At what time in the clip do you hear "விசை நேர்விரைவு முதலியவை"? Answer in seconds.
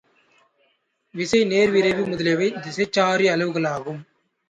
1.15-2.49